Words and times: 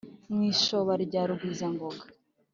mu 0.33 0.41
ishoba 0.53 0.91
rya 1.03 1.21
rugwizangoga 1.29 2.03